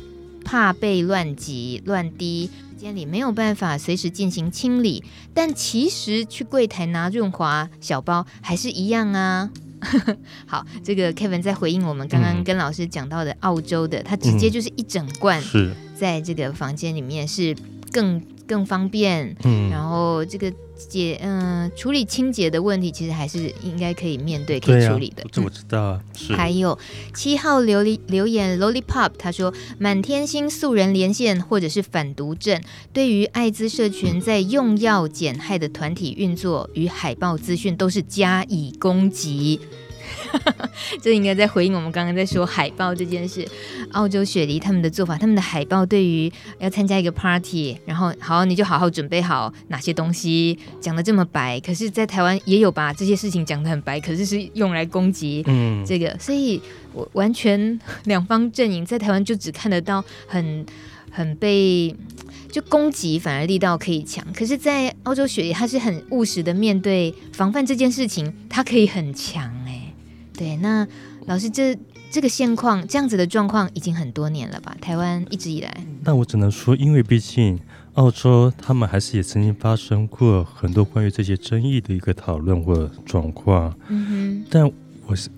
[0.44, 2.50] 怕被乱挤乱滴。
[2.84, 9.48] 间里没有办法随时进行清理，但其实去柜台拿润滑小包还是一样啊。
[10.44, 15.42] 好，这个 Kevin 在回应我们刚刚跟老师讲到的澳洲的，他直接就是一整罐，
[15.96, 17.56] 在这个房间里面是
[17.90, 20.52] 更更方便，嗯，然后这个。
[20.88, 25.24] 解嗯，处理清洁的问题，其实还是应该可以面对，可以处理的。
[25.30, 26.00] 这我知道啊。
[26.16, 26.34] 是。
[26.34, 26.78] 还有
[27.14, 32.60] 七号留留言，Lollipop，他说满天星素人连线或者是反毒症，
[32.92, 39.60] 对于艾滋社群在用药减害的团体运作与海报资讯都是加以攻击。
[41.00, 43.46] 这应该在回应我们刚刚在说海报这件事。
[43.92, 51.60] 澳洲雪梨他们的做法，他们的海报对于要参加一个 party，然后好，你就好好准备好哪些东西，讲的这么白。
[51.60, 56.60] 可是，在台湾也有把这些事情讲的很白，可是是用来攻击嗯这个，嗯、所以
[56.92, 60.66] 我完全两方阵营在台湾就只看得到很
[61.10, 61.94] 很被。
[62.50, 69.63] 就攻击反而力道可以强，可是，在澳洲雪梨，他是很务实的面对防范这件事情，他可以很强哎。
[70.36, 70.86] 对，那
[71.26, 71.76] 老师这
[72.10, 74.76] 这个现况这样子的状况已经很多年了吧？
[74.80, 77.58] 台湾一直以来，那我只能说，因为毕竟
[77.94, 83.74] 澳洲他们还是也曾经发生过很多关于这些争议的一个讨论或状况。
[83.88, 84.70] 嗯哼，但
[85.06, 85.30] 我是。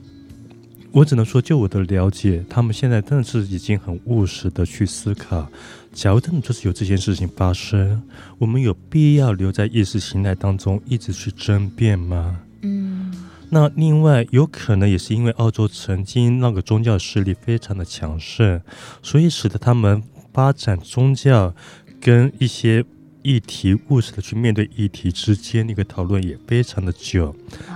[0.93, 5.47] 我只能说，就我的了解，他们现在真的是已经很务实的去思考，
[5.93, 8.03] 假如真的就是有这件事情发生，
[8.39, 12.41] 我们有必要留在意识形态当中一直去争辩吗？
[12.63, 13.13] 嗯。
[13.51, 18.61] 那另外，有可能也是因为澳洲曾经那个宗教势力非常的强盛，
[19.03, 21.55] 所以使得他们发展宗教
[22.01, 22.85] 跟一些
[23.23, 27.35] 议题务实的去面对议题之间的一个讨论也非常的久，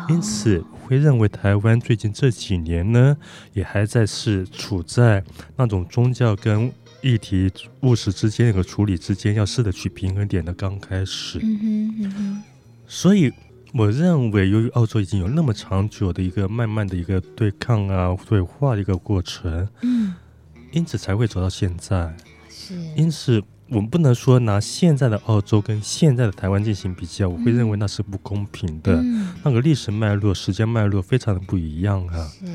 [0.08, 0.64] 因此。
[0.90, 3.16] 会认为台湾最近这几年呢，
[3.52, 5.22] 也还在是处在
[5.54, 7.48] 那种宗教跟议题
[7.82, 11.38] 务实之间一个处理之间，要试着去平衡点的刚开始。
[11.40, 12.42] 嗯哼嗯哼。
[12.88, 13.32] 所以
[13.72, 20.14] 我认为，由于澳洲已经有那么长久的一个慢慢的一个对抗啊对话的一个过程，嗯，
[20.72, 22.14] 因此才会走到现在。
[22.48, 23.42] 是，因此。
[23.72, 28.96] 我们不能说拿现在的澳洲跟现在的台湾进行比较，我会认为那是不公平的。
[28.96, 32.26] 嗯、那个历史脉络、时间脉络非常的不一样啊。
[32.26, 32.46] 是。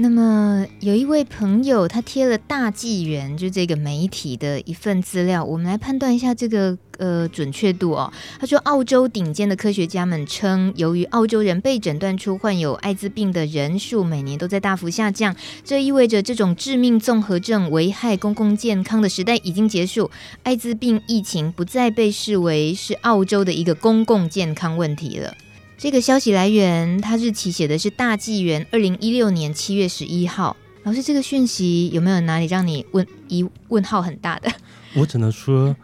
[0.00, 8.12] 那么有一位朋友，他贴了大纪元，就这个媒体的一份资料，我们来判断一下这个呃准确度哦。
[8.38, 15.34] 他说，澳洲顶尖的科学家们称，由于澳洲人被诊断出患有艾滋病的人数每年都在大幅下降，
[15.64, 20.08] 这意味着这种致命综合症危害公共健康的时代已经结束，
[20.44, 25.34] 艾滋病疫情不再被视为是澳洲的一个公共健康问题了。
[25.78, 30.56] 这个消息来源，它日期写的是大纪元二零一六年七月十一号。
[30.82, 34.50] 老师，这个讯息有没有哪里让你问疑问号很大的？
[34.98, 35.76] 我只能说，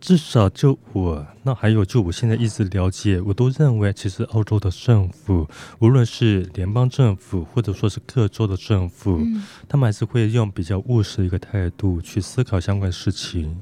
[0.00, 13.56] 至少就我，那还有就我现在一直了解，我都认为，其实澳洲的政府，无论是联邦政府或者说是各州的政府，嗯、他们还是会用比较务实的一个态度去思考相关事情。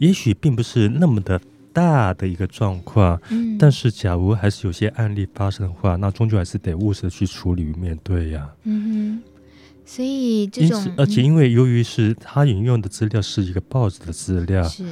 [0.00, 1.40] 也许并不是那么的。
[1.78, 8.50] 大的一个状况，嗯，但是假如还是有些案例发生的话，那终究还是得务实的去处理与面对呀、啊。
[8.64, 9.22] 嗯哼，
[9.86, 14.84] 所以这种，而且因为由于是他引用的资料是一个报纸的资料，是，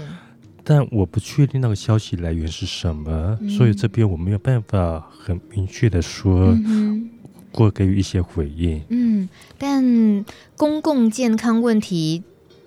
[0.63, 7.11] 但我不确定那个消息来源是什么，嗯、所以这边我没有办法很明确的说，嗯，
[7.53, 8.81] 或给予一些回应。
[8.91, 9.29] 嗯，
[9.59, 10.25] 但
[10.57, 12.23] 公共健康问题，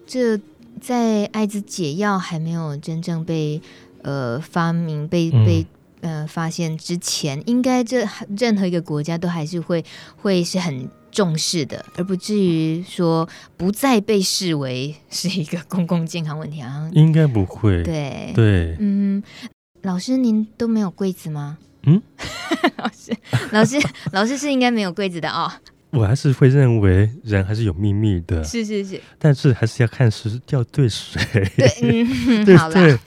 [0.06, 0.38] 这
[0.82, 3.62] 在艾滋解药还没有真正被。
[4.04, 5.66] 呃，发明被被
[6.02, 9.84] 呃发现之前，应该这任何一个国家都还是会
[10.18, 13.28] 会是很重视的，而不至于说
[13.58, 16.90] 不再被视为是一个公共健康问题啊。
[16.94, 17.84] 应该不会。
[17.84, 19.24] 对对，对嗯，
[19.82, 21.58] 老师您都没有柜子吗？
[21.84, 22.02] 嗯，
[22.78, 23.18] 老师
[23.52, 23.78] 老师
[24.12, 25.52] 老师是应该没有柜子的哦。
[25.92, 28.44] 我还是会认为人还是有秘密的。
[28.44, 31.20] 是是是，但是还是要看是要对谁。
[31.58, 33.00] 对，嗯， 对好了。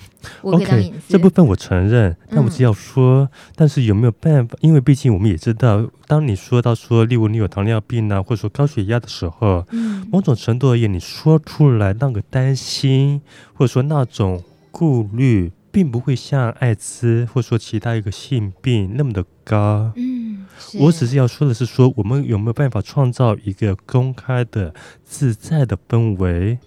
[0.43, 4.57] OK，这部分我承认，但我只要说，嗯、但是有没有办法？
[4.61, 13.21] 因为毕竟我们也知道，当你说到说，例如你有糖尿病啊，或者说高血压的时候，嗯、某种程度而言，你说出来那个担心，
[13.55, 19.93] 或者说那种顾虑，并不会像艾滋或者说其他一个性病那么的高。
[19.97, 20.42] 嗯。
[20.79, 24.75] 我只是要说的是说，我们有没有办法创造一个公开的、
[25.05, 26.59] 自在的氛围，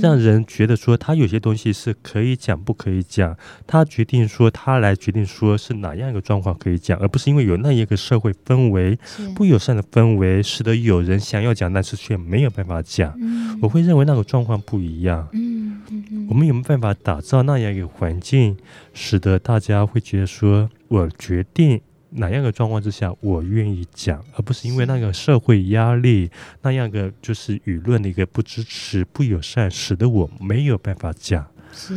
[0.00, 3.36] 让人觉得说他有些东西是可以讲，不可以讲，
[3.66, 8.98] 他决定说他来决定说是哪样一个状况可以讲，而不是因为有那一个社会氛围
[9.34, 13.14] 不友善的氛围，使得有人想要讲，但是却没有办法讲。
[13.20, 15.28] 嗯，我会认为那个状况不一样。
[15.32, 15.82] 嗯，
[16.28, 18.56] 我们有没有办法打造那样一个环境，
[18.94, 21.80] 使得大家会觉得说我决定。
[22.10, 26.30] 哪样的状况之下，我愿意讲，而不是因为那个社会压力，
[26.62, 31.46] 那样的就是舆论的一个不支持、不友善，使得我没有办法讲。
[31.70, 31.94] 是，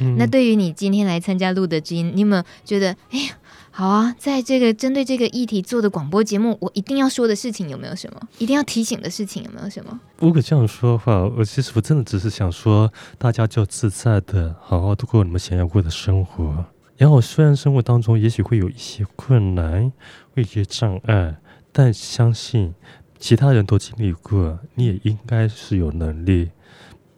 [0.00, 3.38] 嗯、那对于你今天来参加露德知音，你有没有觉得，哎呀，
[3.70, 8.20] 好啊，在这个针对这个议题做的广播节目，我一定要说的事情有没有什么？
[8.38, 9.98] 一定要提醒的事情有没有什么？
[10.18, 16.64] 如果这样说的话，我其实我真的只是想说，大家就自在的好好度过你们想要过的生活。
[16.96, 19.90] 然后，虽然生活当中也许会有一些困难，
[20.34, 21.36] 会有一些障碍，
[21.72, 22.74] 但相信
[23.18, 26.50] 其他人都经历过，你也应该是有能力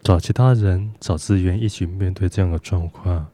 [0.02, 3.26] 找其他人找资源一起面对这样的状况，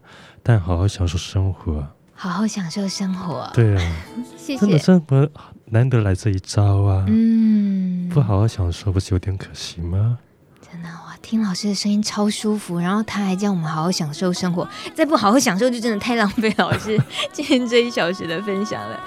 [0.42, 3.48] 但好好享受生活，好好享受生活。
[3.54, 3.96] 对啊，
[4.36, 4.58] 谢谢。
[4.58, 5.28] 真的生活
[5.66, 10.18] 难得来这一招啊，嗯，不好好享受，不是有点可惜吗？
[10.60, 17.00] 真的哇，听老师的声音超舒服，然后他还叫我们好好享受生活， 再不好好享受就真的太浪费老师
[17.32, 18.98] 今天这一小时的分享了。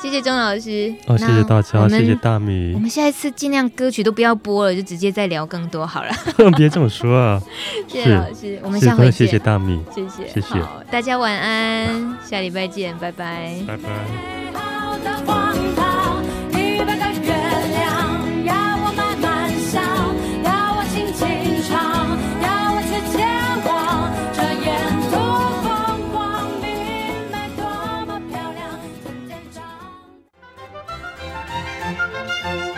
[0.00, 2.72] 谢谢钟老师，哦，谢谢大家，谢谢大米。
[2.74, 6.10] 我们下一次尽量歌曲都不要播了，就直接再聊更多好了。
[6.56, 7.40] 别这么说啊！
[7.88, 9.12] 谢谢老师，我们下回见。
[9.12, 10.60] 谢谢大米，谢谢，谢谢，
[10.90, 15.41] 大家晚安，下礼拜见，拜拜，拜拜。